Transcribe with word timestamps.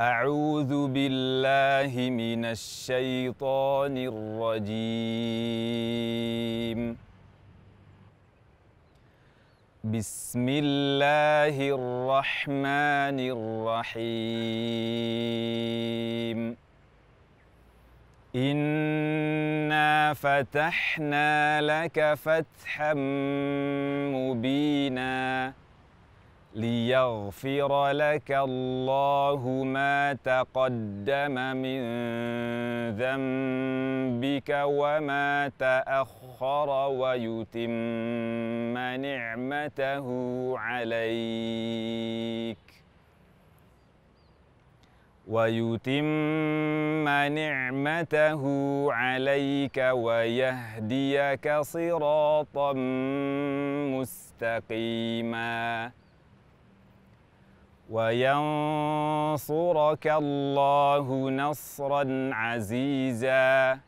أعوذ 0.00 0.88
بالله 0.88 1.92
من 2.10 2.44
الشيطان 2.44 3.96
الرجيم. 4.12 4.80
بسم 9.84 10.46
الله 10.48 11.56
الرحمن 11.76 13.18
الرحيم. 13.36 14.00
إنا 18.36 20.14
فتحنا 20.14 21.60
لك 21.60 22.14
فتحا 22.14 22.94
ليغفر 26.54 27.90
لك 27.90 28.30
الله 28.30 29.62
ما 29.64 30.16
تقدم 30.24 31.56
من 31.56 31.80
ذنبك 32.98 34.62
وما 34.64 35.52
تأخر 35.58 36.88
ويتم 36.90 38.78
نعمته 38.78 40.06
عليك. 40.58 42.58
ويتم 45.28 47.08
نعمته 47.08 48.42
عليك 48.92 49.78
ويهديك 49.92 51.60
صراطا 51.60 52.72
مستقيما. 53.98 55.90
وينصرك 57.90 59.46
الله 60.06 61.30
نصرا 61.30 62.30
عزيزا. 62.34 63.78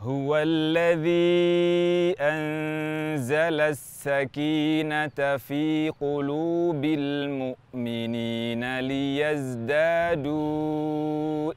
هو 0.00 0.36
الذي 0.36 2.14
انزل 2.20 3.60
السكينه 3.60 5.36
في 5.36 5.92
قلوب 6.00 6.84
المؤمنين 6.84 8.80
ليزدادوا 8.80 10.32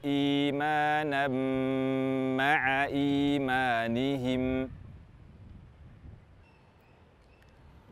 ايمانا 0.04 1.28
مع 2.36 2.84
ايمانهم 2.84 4.68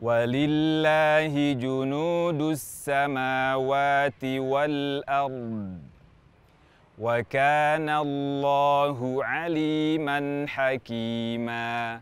ولله 0.01 1.53
جنود 1.53 2.41
السماوات 2.41 4.23
والأرض. 4.23 5.77
وكان 6.99 7.89
الله 7.89 9.25
عليما 9.25 10.45
حكيما. 10.47 12.01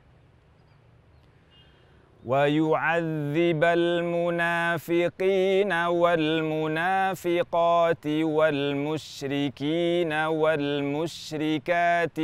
ويعذب 2.25 3.63
المنافقين 3.63 5.71
والمنافقات 6.01 8.07
والمشركين 8.07 10.13
والمشركات 10.13 12.19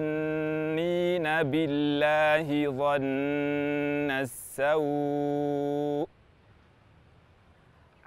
الظانين 0.00 1.26
بالله 1.42 2.70
ظن 2.70 4.10
السوء 4.24 6.08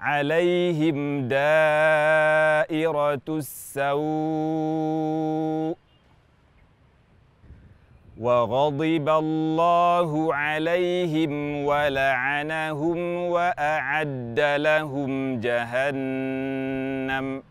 عليهم 0.00 1.28
دائرة 1.28 3.28
السوء 3.28 3.94
وغضب 8.20 9.08
الله 9.08 10.34
عليهم 10.34 11.64
ولعنهم 11.64 13.14
وأعد 13.14 14.40
لهم 14.40 15.40
جهنم 15.40 17.42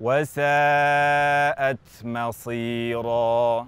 وساءت 0.00 1.78
مصيرا. 2.04 3.66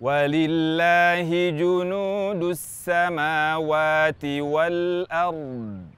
ولله 0.00 1.50
جنود 1.50 2.42
السماوات 2.42 4.24
والأرض. 4.24 5.95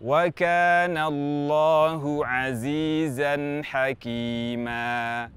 وكان 0.00 0.98
الله 0.98 2.26
عزيزا 2.26 3.62
حكيما. 3.64 5.30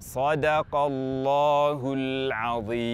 صدق 0.00 0.76
الله 0.76 1.94
العظيم. 1.96 2.90